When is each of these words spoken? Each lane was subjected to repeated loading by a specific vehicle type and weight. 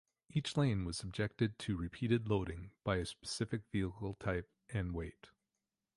Each 0.31 0.57
lane 0.57 0.83
was 0.83 0.97
subjected 0.97 1.59
to 1.59 1.77
repeated 1.77 2.27
loading 2.27 2.71
by 2.83 2.95
a 2.95 3.05
specific 3.05 3.61
vehicle 3.71 4.15
type 4.15 4.49
and 4.71 4.95
weight. 4.95 5.27